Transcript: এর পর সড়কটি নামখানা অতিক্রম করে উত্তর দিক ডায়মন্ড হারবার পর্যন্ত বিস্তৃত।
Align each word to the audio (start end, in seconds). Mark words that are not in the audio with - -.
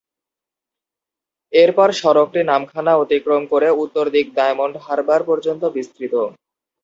এর 1.53 1.69
পর 1.77 1.89
সড়কটি 1.99 2.41
নামখানা 2.43 2.93
অতিক্রম 3.03 3.41
করে 3.51 3.67
উত্তর 3.83 4.05
দিক 4.15 4.27
ডায়মন্ড 4.37 4.75
হারবার 4.85 5.21
পর্যন্ত 5.29 5.63
বিস্তৃত। 5.75 6.13